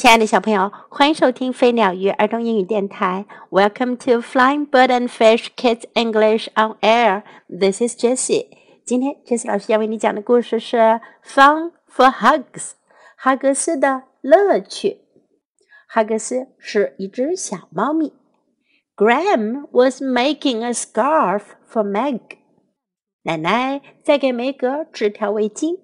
[0.00, 3.26] 亲爱的小朋友，欢迎收听飞鸟鱼儿童英语电台。
[3.50, 7.22] Welcome to Flying Bird and Fish Kids English on Air.
[7.50, 8.46] This is Jessie.
[8.86, 10.78] 今天 Jessie 老师要为你讲的故事是
[11.22, 12.44] 《Fun for Hugs》，
[13.18, 15.02] 哈格斯的乐趣。
[15.86, 18.14] 哈格斯是一只小猫咪。
[18.96, 22.20] Graham was making a scarf for Meg.
[23.24, 25.78] 奶奶在给梅格织条围巾。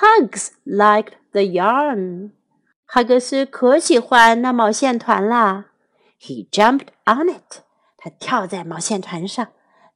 [0.00, 2.30] Hugs liked the yarn.
[2.86, 5.66] 哈格斯可喜欢那毛线团啦。
[6.20, 7.62] He jumped on it.
[7.96, 9.48] 他跳在毛线团上。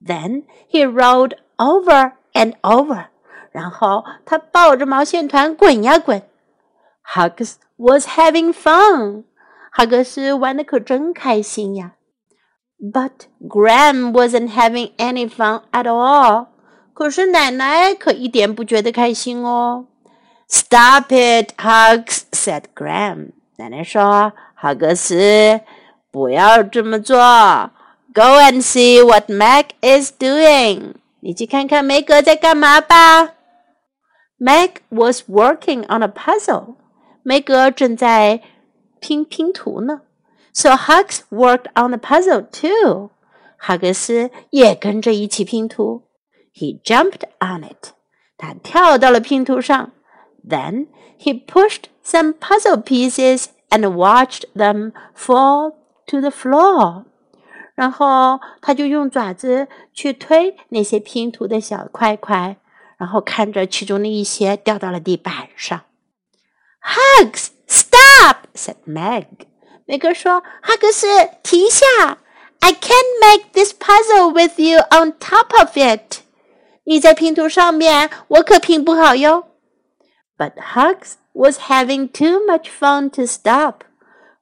[0.04, 3.06] Then he rolled over and over.
[3.52, 6.22] 然后他抱着毛线团滚呀滚。
[7.14, 9.24] Hugs was having fun.
[9.72, 11.94] 哈格斯玩的可真开心呀。
[12.80, 16.46] But Graham wasn't having any fun at all.
[16.94, 19.86] 可是奶奶可一点不觉得开心哦。
[20.52, 23.30] Stop it, Hugs," said Graham.
[23.56, 25.60] 奶奶说：“哈格斯，
[26.10, 27.16] 不要这么做。
[28.12, 30.94] Go and see what Meg is doing.
[31.20, 33.34] 你去看看梅格在干嘛吧。”
[34.40, 36.74] Meg was working on a puzzle.
[37.22, 38.40] 梅格正在
[38.98, 40.00] 拼拼图呢。
[40.52, 43.10] So Hugs worked on the puzzle too.
[43.56, 46.02] 哈格斯也跟着一起拼图。
[46.52, 47.90] He jumped on it.
[48.36, 49.92] 他跳到了拼图上。
[50.47, 55.73] then he pushed some puzzle pieces and watched them fall
[56.07, 57.05] to the floor.
[57.75, 62.57] 然后他就用爪子去推那些拼图的小块块，
[62.97, 65.81] 然后看着其中的一些掉到了地板上。
[66.81, 68.47] Hugs, stop!
[68.53, 69.25] said Meg.
[69.85, 71.07] 梅格说：“哈格斯，
[71.43, 71.85] 停下！
[72.59, 76.21] I can't make this puzzle with you on top of it.
[76.85, 79.47] 你在拼图上面，我可拼不好哟。””
[80.39, 83.81] But Hugs was having too much fun to stop.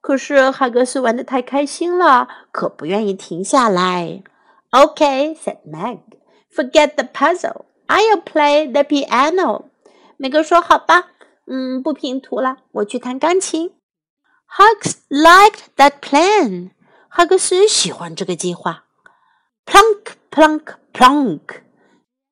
[0.01, 4.23] 可是哈格斯玩的太开心了，可不愿意停下来。
[4.71, 5.99] Okay, said Meg.
[6.53, 7.65] Forget the puzzle.
[7.87, 9.65] I'll play the piano.
[10.17, 11.11] 梅格说：“好吧，
[11.45, 13.75] 嗯，不拼图了，我去弹钢琴。”
[14.57, 16.71] Hugs liked that plan.
[17.09, 18.85] 哈格斯喜欢这个计划。
[19.65, 21.61] Plunk, plunk, plunk.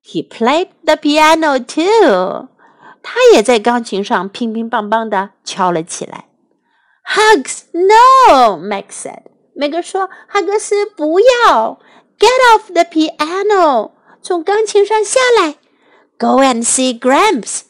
[0.04, 2.48] He played the piano too.
[3.06, 6.26] 他也在钢琴上乒乒乓乓地敲了起来。
[7.04, 9.22] Hugs, no, Meg said.
[9.54, 11.78] 梅格说：“哈格斯，不要！
[12.18, 13.90] Get off the piano，
[14.22, 15.56] 从钢琴上下来。
[16.18, 17.62] Go and see Gramps，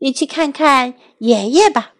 [0.00, 1.92] 你去看看爷爷吧。”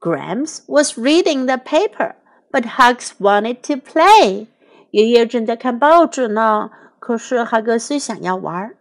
[0.00, 2.14] Gramps was reading the paper,
[2.52, 4.46] but Hugs wanted to play.
[4.92, 8.74] 爷爷正在看报纸呢，可是哈格斯想要玩。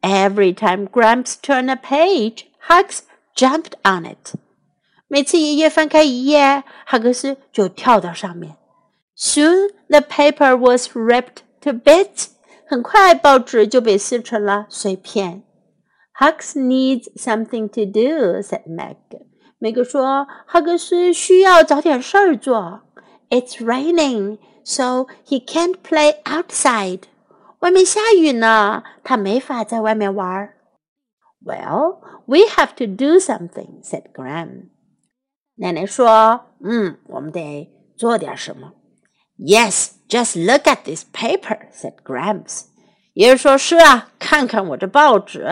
[0.00, 3.00] Every time Gramps turned a page, Hugs
[3.34, 4.34] jumped on it.
[5.08, 8.56] 每次爷爷翻开一页，哈格斯就跳到上面。
[9.16, 12.28] Soon the paper was ripped to bits.
[12.66, 15.42] 很快报纸就被撕成了碎片。
[16.18, 18.96] Hugs needs something to do," said Meg.
[19.58, 22.82] 梅格说：“哈格斯需要找点事儿做。
[23.30, 27.02] It's raining, so he can't play outside.
[27.58, 30.53] 外面下雨呢，他没法在外面玩。”
[31.45, 34.69] well, we have to do something," said Gram.
[35.57, 38.73] 奶奶说：“嗯，我们得做点什么。”
[39.37, 42.63] Yes, just look at this paper," said Gramps.
[43.13, 45.43] 爷爷说：“是啊，看看我这报纸。”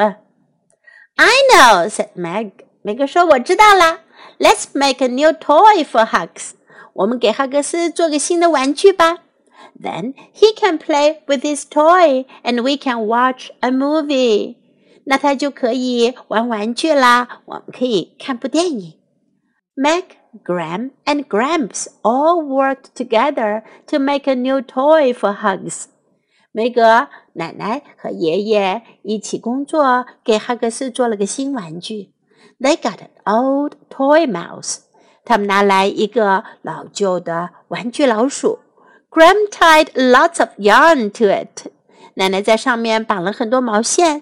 [1.16, 2.52] I know," said Meg.
[2.82, 4.00] 梅格说：“我知道啦。
[4.40, 6.52] Let's make a new toy for Hugs.
[6.94, 9.20] 我们给哈格斯做个新的玩具吧。
[9.82, 14.58] Then he can play with his toy, and we can watch a movie.”
[15.06, 17.42] 那他就可以玩玩具啦。
[17.46, 18.94] 我们可以看部电影。
[19.76, 20.04] Meg,
[20.44, 25.86] Gram, and Gramps all worked together to make a new toy for Hugs.
[26.52, 32.12] 梅格、奶奶和爷爷一起工作，给哈格斯做了个新玩具。
[32.60, 34.82] They got an old toy mouse.
[35.26, 38.60] 他们拿来一个老旧的玩具老鼠。
[39.10, 41.72] Gram tied lots of yarn to it.
[42.16, 44.22] 奶奶在上面绑了很多毛线。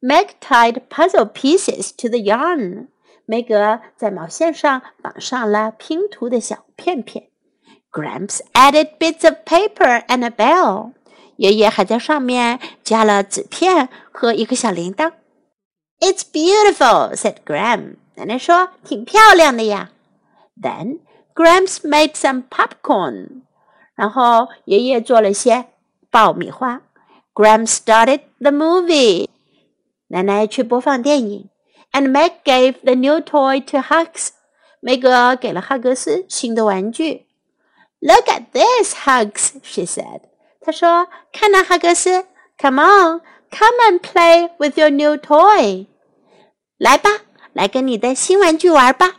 [0.00, 2.88] Meg tied puzzle pieces to the yarn.
[3.24, 7.28] 梅格在毛线上绑上了拼图的小片片。
[7.90, 10.92] Gramps added bits of paper and a bell.
[11.36, 15.12] 爷爷还在上面加了纸片和一个小铃铛。
[16.00, 17.96] It's beautiful," said Gram.
[18.14, 19.90] 奶奶说：“挺漂亮的呀。”
[20.60, 21.00] Then
[21.34, 23.42] Gramps made some popcorn.
[23.94, 25.66] 然后爷爷做了些
[26.10, 26.82] 爆米花。
[27.34, 29.28] Gramps started the movie.
[30.10, 31.48] 奶奶去播放电影，
[31.92, 34.28] and Meg gave the new toy to Hugs。
[34.80, 37.26] 梅格给了哈格斯新的玩具。
[38.00, 40.20] Look at this, Hugs, she said.
[40.60, 42.26] 她说：“看呐，哈格斯，
[42.58, 43.20] Come on,
[43.50, 45.86] come and play with your new toy.
[46.78, 47.10] 来吧，
[47.52, 49.16] 来跟你的新玩具玩吧。”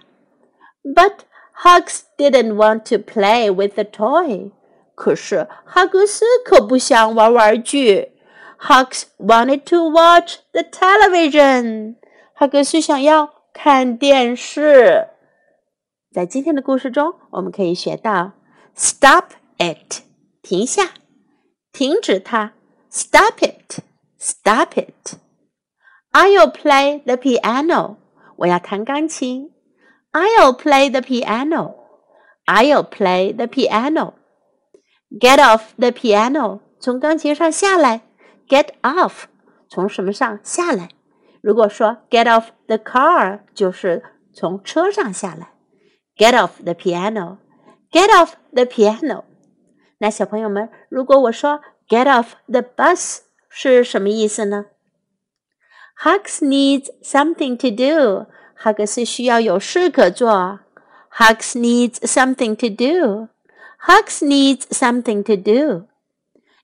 [0.83, 1.15] But
[1.63, 4.51] Hugs didn't want to play with the toy.
[4.95, 8.11] 可是哈格斯可不想玩玩具。
[8.61, 11.95] Hugs wanted to watch the television.
[12.33, 15.07] 哈格斯想要看电视。
[16.11, 18.31] 在今天的故事中，我们可以学到
[18.75, 20.01] “stop it”，
[20.41, 20.89] 停下，
[21.71, 22.51] 停止它；“
[22.91, 27.97] stop it”，“stop it”。I'll play the piano，
[28.37, 29.51] 我要弹钢琴。
[30.11, 31.75] I'll play the piano.
[32.45, 34.13] I'll play the piano.
[35.19, 38.01] Get off the piano，从钢琴上下来。
[38.51, 39.23] Get off，
[39.69, 40.89] 从什么上下来？
[41.41, 44.03] 如果说 get off the car，就是
[44.33, 45.51] 从车上下来。
[46.17, 47.37] Get off the piano.
[47.91, 49.23] Get off the piano.
[49.99, 53.19] 那小朋友们，如果我说 get off the bus
[53.49, 54.65] 是什么意思呢？
[56.03, 58.27] Hugs needs something to do.
[58.55, 60.59] 哈格斯需要有事可做。
[61.11, 63.29] Hugs needs something to do.
[63.79, 65.87] Hugs needs something to do.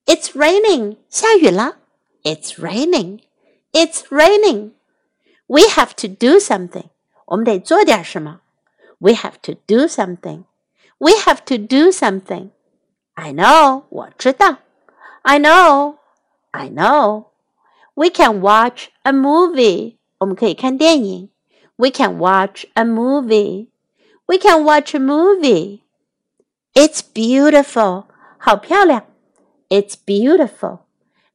[0.05, 0.97] It's raining.
[1.09, 1.76] 下雨了。
[2.27, 3.21] It's raining.
[3.73, 4.71] It's raining.
[5.47, 6.89] We have to do something.
[7.25, 8.41] 我们得做点什么。
[8.99, 10.43] We have to do something.
[10.97, 12.49] We have to do something.
[13.13, 13.83] I know.
[13.89, 14.57] 我知道。
[15.23, 15.97] I know.
[16.51, 17.25] I know.
[17.95, 19.97] We can watch a movie.
[20.19, 21.33] 我们可以看电影。
[21.77, 23.67] we can watch a movie.
[24.27, 25.83] We can watch a movie.
[26.75, 28.05] It's beautiful.
[28.37, 29.03] 好漂亮.
[29.69, 30.79] It's beautiful.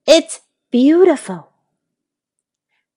[0.06, 0.38] It's
[0.73, 1.53] beautiful.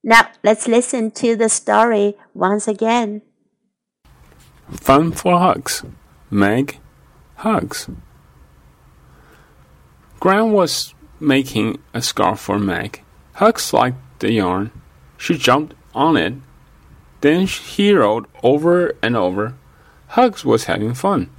[0.03, 3.23] Now let's listen to the story once again.
[4.71, 5.85] Fun for hugs.
[6.31, 6.81] Meg
[7.37, 7.89] hugs.
[10.19, 13.05] Gran was making a scarf for Meg.
[13.35, 14.73] Hugs liked the yarn.
[15.19, 16.35] She jumped on it
[17.21, 19.55] then he rolled over and over.
[20.09, 21.31] Hugs was having fun,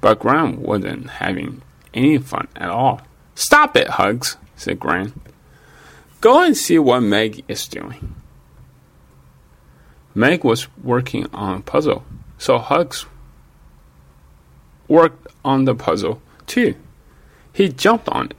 [0.00, 1.62] but Gran wasn't having
[1.94, 3.02] any fun at all.
[3.34, 5.12] Stop it, Hugs, said Gran.
[6.22, 8.14] Go and see what Meg is doing.
[10.14, 12.04] Meg was working on a puzzle,
[12.38, 13.06] so Hugs
[14.86, 16.76] worked on the puzzle too.
[17.52, 18.36] He jumped on it.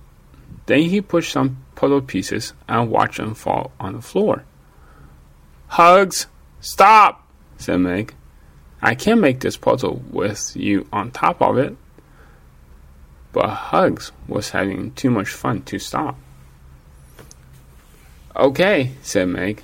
[0.66, 4.46] Then he pushed some puzzle pieces and watched them fall on the floor.
[5.68, 6.28] Hugs,
[6.62, 7.28] Stop,
[7.58, 8.16] said Meg.
[8.82, 11.76] I can't make this puzzle with you on top of it.
[13.34, 16.18] But Hugs was having too much fun to stop.
[18.36, 19.64] Okay, said Meg.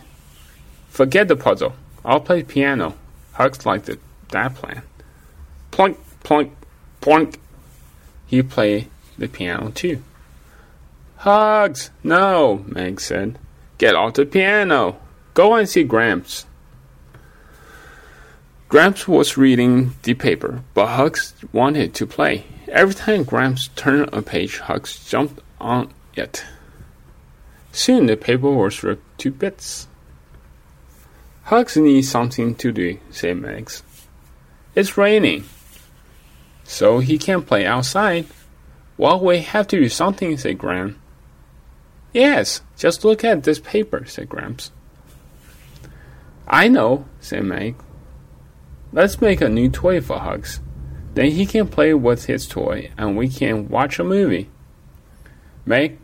[0.89, 1.73] Forget the puzzle.
[2.05, 2.95] I'll play piano.
[3.33, 3.99] Hugs liked it,
[4.29, 4.83] that plan.
[5.71, 6.53] Plunk, plunk,
[7.01, 7.39] plunk.
[8.27, 8.87] He played
[9.17, 10.03] the piano too.
[11.17, 11.89] Hugs!
[12.03, 13.37] No, Meg said.
[13.77, 14.97] Get off the piano.
[15.33, 16.45] Go and see Gramps.
[18.69, 22.45] Gramps was reading the paper, but Hugs wanted to play.
[22.67, 26.45] Every time Gramps turned a page, Hugs jumped on it.
[27.71, 29.87] Soon the paper was ripped to bits.
[31.43, 33.83] Hugs needs something to do, said Max.
[34.75, 35.45] It's raining,
[36.63, 38.27] so he can't play outside.
[38.97, 40.99] Well, we have to do something, said Gram.
[42.13, 44.71] Yes, just look at this paper, said Gramps.
[46.47, 47.75] I know, said Meg.
[48.91, 50.59] Let's make a new toy for Hugs.
[51.13, 54.49] Then he can play with his toy and we can watch a movie.
[55.65, 55.99] Meg,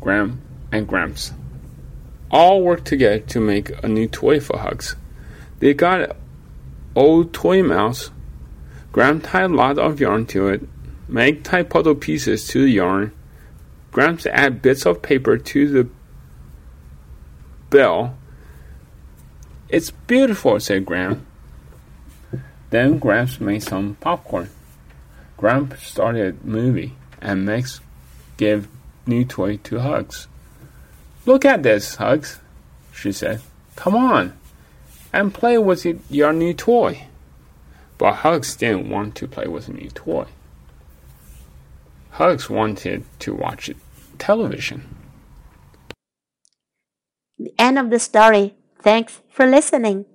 [0.00, 0.42] Gram,
[0.72, 1.32] and Gramps
[2.30, 4.96] all work together to make a new toy for Hugs.
[5.58, 6.12] They got an
[6.94, 8.10] old toy mouse.
[8.92, 10.62] Gram tied a lot of yarn to it.
[11.08, 13.12] Meg tied puzzle pieces to the yarn.
[13.92, 15.88] Gramps add bits of paper to the
[17.70, 18.16] bell.
[19.68, 21.26] It's beautiful, said Gram.
[22.70, 24.50] Then Gramps made some popcorn.
[25.36, 27.80] Gramps started a movie, and Max
[28.36, 28.68] gave
[29.06, 30.28] new toy to Hugs.
[31.26, 32.38] Look at this, Hugs,
[32.92, 33.40] she said.
[33.74, 34.38] Come on,
[35.12, 37.06] and play with your new toy.
[37.98, 40.26] But Hugs didn't want to play with a new toy.
[42.10, 43.70] Hugs wanted to watch
[44.18, 44.88] television.
[47.38, 48.54] The end of the story.
[48.80, 50.06] Thanks for listening.